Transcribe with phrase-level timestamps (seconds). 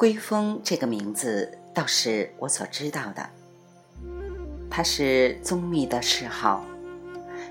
[0.00, 3.28] 龟峰这个名字倒是我所知道的，
[4.70, 6.64] 他是宗密的谥号。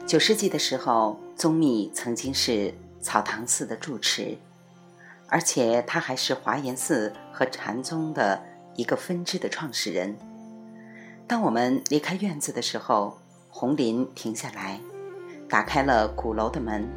[0.07, 4.35] 九世纪的时候，宗密曾经是草堂寺的住持，
[5.27, 8.43] 而且他还是华严寺和禅宗的
[8.75, 10.17] 一个分支的创始人。
[11.27, 13.19] 当我们离开院子的时候，
[13.49, 14.79] 红林停下来，
[15.47, 16.89] 打开了鼓楼的门，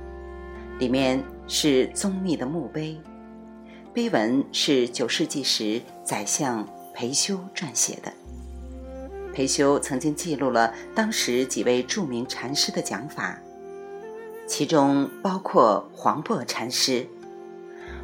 [0.79, 2.99] 里面是宗密的墓碑。
[3.95, 8.11] 碑文是九世纪时宰相裴修撰写的。
[9.35, 13.39] 裴修曾经记录了当时几位著名禅师的讲法，
[14.47, 17.07] 其中包括黄檗禅师。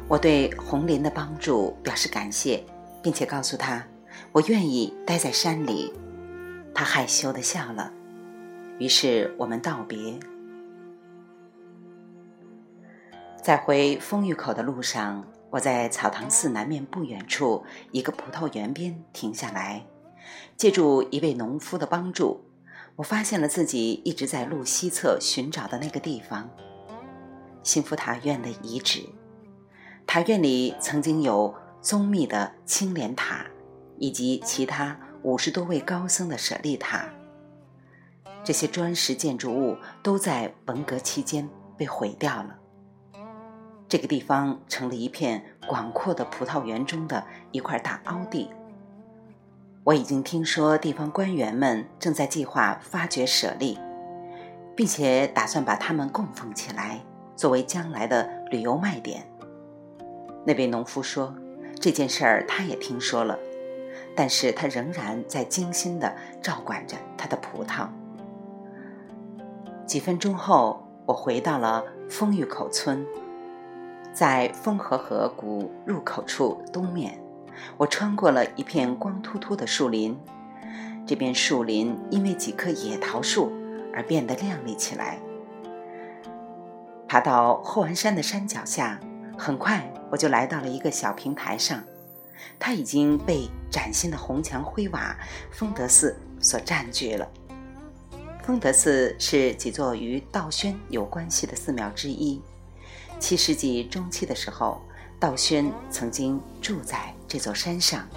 [0.07, 2.63] 我对红林的帮助表示感谢，
[3.01, 3.83] 并且告诉他
[4.31, 5.91] 我愿意待在山里。
[6.73, 7.91] 他害羞地笑了，
[8.77, 10.19] 于是我们道别。
[13.41, 15.25] 在回丰峪口的路上。
[15.51, 19.85] 我在草堂寺南面不远处一个葡萄园边停下来，
[20.55, 22.45] 借助一位农夫的帮助，
[22.95, 26.49] 我发现了自己一直在路西侧寻找的那个地方——
[27.63, 29.03] 幸福塔院的遗址。
[30.05, 33.45] 塔院里曾经有宗密的青莲塔，
[33.97, 37.09] 以及其他五十多位高僧的舍利塔。
[38.43, 42.58] 这些砖石建筑物都在文革期间被毁掉了。
[43.89, 48.51] 这个地方成了一片广阔的葡萄园中的一块大凹地。
[49.83, 53.79] 我已经听说地方官员们正在计划发掘舍利，
[54.75, 57.01] 并且打算把它们供奉起来，
[57.35, 59.27] 作为将来的旅游卖点。
[60.45, 61.33] 那位农夫说，
[61.79, 63.39] 这件事儿他也听说了，
[64.15, 67.87] 但是他仍然在精心地照管着他的葡萄。
[69.87, 73.03] 几分钟后，我回到了丰峪口村。
[74.19, 77.17] 在丰河河谷入口处东面，
[77.77, 80.19] 我穿过了一片光秃秃的树林。
[81.07, 83.49] 这片树林因为几棵野桃树
[83.93, 85.17] 而变得亮丽起来。
[87.07, 88.99] 爬到后安山的山脚下，
[89.37, 91.81] 很快我就来到了一个小平台上，
[92.59, 95.15] 它已经被崭新的红墙灰瓦
[95.49, 97.25] 丰德寺所占据了。
[98.43, 102.41] 丰德寺是几座与道宣有关系的寺庙之一。
[103.19, 104.81] 七世纪中期的时候，
[105.19, 108.07] 道宣曾经住在这座山上。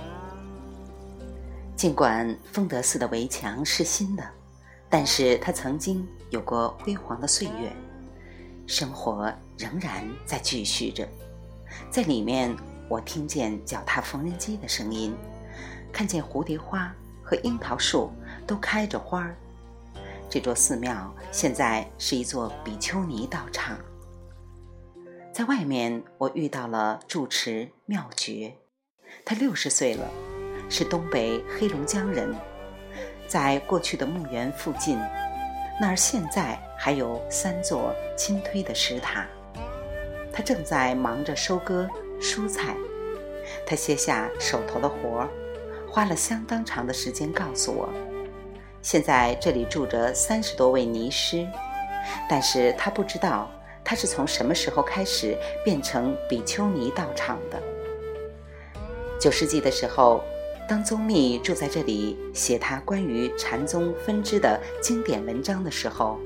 [1.76, 4.24] 尽管丰德寺的围墙是新的，
[4.88, 7.72] 但是它曾经有过辉煌的岁月，
[8.66, 11.06] 生活仍然在继续着。
[11.90, 12.56] 在里面，
[12.88, 15.14] 我听见脚踏缝纫机的声音，
[15.92, 18.12] 看见蝴蝶花和樱桃树
[18.46, 19.36] 都开着花儿。
[20.30, 23.76] 这座寺庙现在是一座比丘尼道场。
[25.32, 28.52] 在外面，我遇到了住持妙觉，
[29.24, 30.06] 他六十岁了，
[30.68, 32.34] 是东北黑龙江人。
[33.26, 34.98] 在过去的墓园附近，
[35.80, 39.26] 那儿现在还有三座倾推的石塔。
[40.30, 41.88] 他正在忙着收割
[42.20, 42.76] 蔬菜。
[43.66, 45.28] 他歇下手头的活儿，
[45.90, 47.88] 花了相当长的时间告诉我，
[48.82, 51.48] 现在这里住着三十多位尼师，
[52.28, 53.50] 但是他不知道。
[53.92, 57.62] 他是从什么时候开始变成比丘尼道场的？
[59.20, 60.24] 九世纪的时候，
[60.66, 66.18] 当宗密住在这里写他关于禅宗分支的经典文章的时候，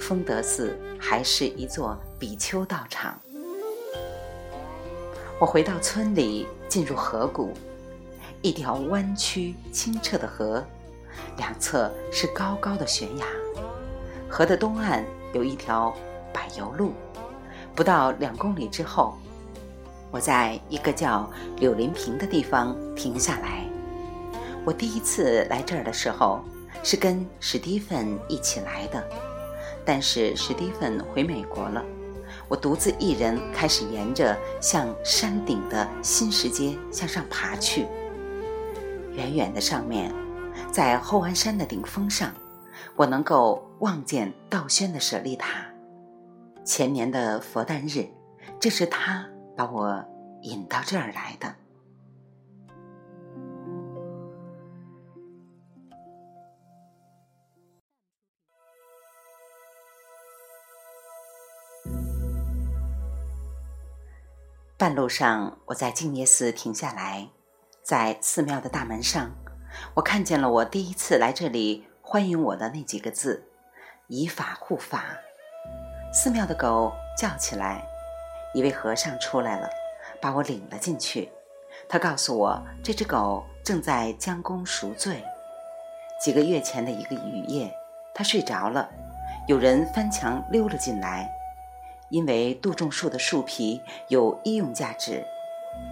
[0.00, 3.20] 丰德寺还是一座比丘道场。
[5.38, 7.52] 我回到村里，进入河谷，
[8.40, 10.64] 一条弯曲清澈的河，
[11.36, 13.26] 两侧是高高的悬崖，
[14.30, 15.94] 河的东岸有一条。
[16.32, 16.92] 柏油路，
[17.74, 19.16] 不到两公里之后，
[20.10, 23.64] 我在一个叫柳林坪的地方停下来。
[24.64, 26.40] 我第一次来这儿的时候
[26.82, 29.02] 是跟史蒂芬一起来的，
[29.84, 31.84] 但是史蒂芬回美国了，
[32.48, 37.86] 我独自一人开始沿着向山顶的新石阶向上爬去。
[39.14, 40.14] 远远的上面，
[40.70, 42.32] 在后安山的顶峰上，
[42.94, 45.71] 我能够望见道宣的舍利塔。
[46.64, 48.06] 前年的佛诞日，
[48.60, 50.04] 这是他把我
[50.42, 51.56] 引到这儿来的。
[64.78, 67.28] 半路上，我在静业寺停下来，
[67.82, 69.32] 在寺庙的大门上，
[69.94, 73.48] 我看见了我第一次来这里欢迎我的那几个字
[74.06, 75.04] ：“以法护法。”
[76.14, 77.82] 寺庙的狗叫起来，
[78.52, 79.70] 一位和尚出来了，
[80.20, 81.32] 把我领了进去，
[81.88, 85.24] 他告诉我，这只狗正在将功赎罪。
[86.22, 87.74] 几个月前的一个雨夜，
[88.14, 88.90] 它睡着了，
[89.48, 91.32] 有人翻墙溜了进来。
[92.10, 95.24] 因为杜仲树的树皮有医用价值，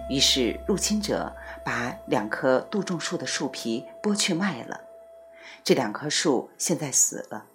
[0.07, 1.35] 于是入侵者
[1.65, 4.81] 把两棵杜仲树的树皮剥去卖了。
[5.63, 7.45] 这两棵树现在死了，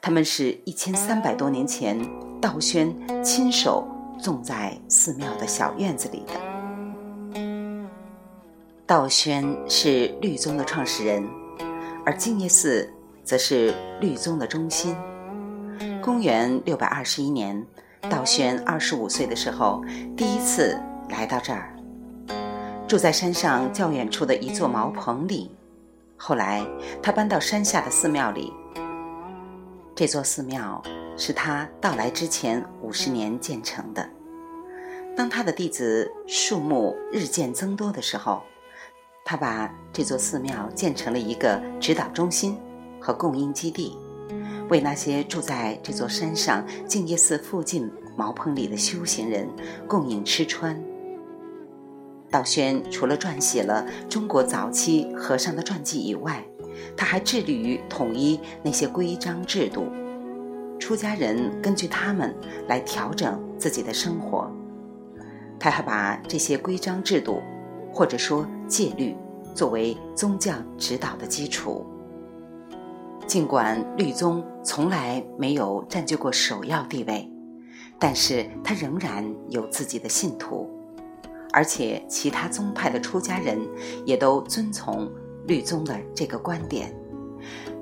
[0.00, 1.98] 它们是一千三百多年前
[2.40, 3.86] 道宣亲手
[4.22, 7.40] 种在寺庙的小院子里的。
[8.86, 11.26] 道宣是律宗的创始人，
[12.04, 12.92] 而净业寺
[13.22, 14.96] 则是律宗的中心。
[16.02, 17.64] 公元六百二十一年。
[18.10, 19.82] 道宣二十五岁的时候，
[20.14, 20.78] 第一次
[21.08, 21.74] 来到这儿，
[22.86, 25.50] 住在山上较远处的一座茅棚里。
[26.14, 26.62] 后来，
[27.02, 28.52] 他搬到山下的寺庙里。
[29.96, 30.82] 这座寺庙
[31.16, 34.08] 是他到来之前五十年建成的。
[35.16, 38.42] 当他的弟子数目日渐增多的时候，
[39.24, 42.58] 他把这座寺庙建成了一个指导中心
[43.00, 43.96] 和供应基地。
[44.68, 49.48] 为那些住在这座山上净业寺附近茅棚里的修行人
[49.86, 50.82] 供应吃穿。
[52.30, 56.44] 道宣除了撰写了中国早期和尚的传记以外，
[56.96, 59.86] 他还致力于统一那些规章制度，
[60.78, 62.34] 出家人根据他们
[62.68, 64.50] 来调整自己的生活。
[65.58, 67.40] 他还把这些规章制度，
[67.92, 69.16] 或者说戒律，
[69.54, 71.86] 作为宗教指导的基础。
[73.26, 77.30] 尽管律宗从来没有占据过首要地位，
[77.98, 80.68] 但是他仍然有自己的信徒，
[81.50, 83.58] 而且其他宗派的出家人
[84.04, 85.10] 也都遵从
[85.46, 86.94] 律宗的这个观点，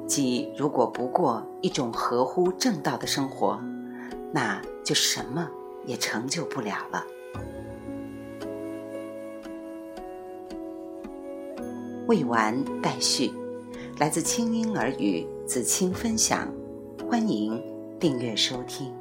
[0.06, 3.60] 即如果不过一种合乎正道的生活，
[4.32, 5.48] 那就什么
[5.86, 7.04] 也成就不了了。
[12.06, 13.32] 未完待续。
[13.98, 16.52] 来自清音儿语子清分享，
[17.08, 17.62] 欢迎
[18.00, 18.92] 订阅收听。